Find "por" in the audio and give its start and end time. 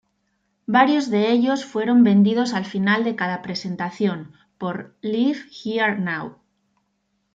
4.57-4.95